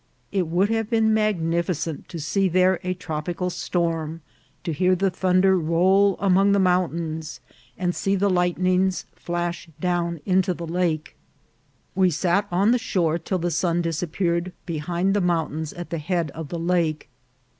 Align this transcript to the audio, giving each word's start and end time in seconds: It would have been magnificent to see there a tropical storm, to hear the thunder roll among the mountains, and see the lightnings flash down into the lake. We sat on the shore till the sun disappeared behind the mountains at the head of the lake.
It 0.31 0.47
would 0.47 0.69
have 0.69 0.89
been 0.89 1.13
magnificent 1.13 2.07
to 2.09 2.17
see 2.17 2.49
there 2.49 2.79
a 2.83 2.95
tropical 2.95 3.51
storm, 3.51 4.21
to 4.63 4.73
hear 4.73 4.95
the 4.95 5.11
thunder 5.11 5.55
roll 5.59 6.17
among 6.19 6.53
the 6.53 6.59
mountains, 6.59 7.39
and 7.77 7.93
see 7.93 8.15
the 8.15 8.27
lightnings 8.27 9.05
flash 9.13 9.69
down 9.79 10.19
into 10.25 10.55
the 10.55 10.65
lake. 10.65 11.15
We 11.93 12.09
sat 12.09 12.47
on 12.49 12.71
the 12.71 12.79
shore 12.79 13.19
till 13.19 13.37
the 13.37 13.51
sun 13.51 13.83
disappeared 13.83 14.53
behind 14.65 15.13
the 15.13 15.21
mountains 15.21 15.71
at 15.71 15.91
the 15.91 15.99
head 15.99 16.31
of 16.31 16.49
the 16.49 16.57
lake. 16.57 17.07